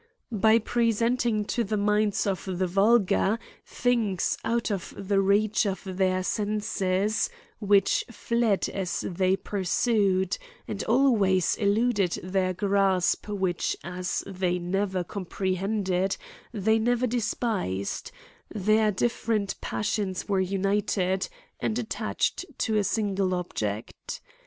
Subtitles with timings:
[0.31, 5.83] By present ing to the minds of the vulgar things out of thjC reach of
[5.85, 14.57] their senses, which fled as they pursued, and always eluded their grasp which as they
[14.57, 16.17] ne ver comprehended,
[16.51, 18.11] they never despised,
[18.49, 21.29] their dif ferent passions wore united,
[21.59, 24.19] and attached to a smgle object.